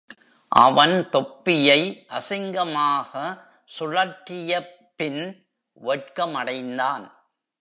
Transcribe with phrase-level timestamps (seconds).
[0.47, 1.81] அவன் தொப்பியை
[2.09, 3.11] அசிங்கமாக
[3.79, 5.21] சுழற்றியப்பின்
[5.81, 7.05] வெட்கமடைந்தான்.